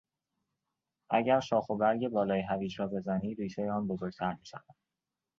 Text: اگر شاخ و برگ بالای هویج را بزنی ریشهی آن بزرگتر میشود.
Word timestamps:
اگر 1.09 1.39
شاخ 1.39 1.69
و 1.69 1.77
برگ 1.77 2.07
بالای 2.07 2.41
هویج 2.41 2.79
را 2.79 2.87
بزنی 2.87 3.35
ریشهی 3.35 3.69
آن 3.69 3.87
بزرگتر 3.87 4.33
میشود. 4.33 4.75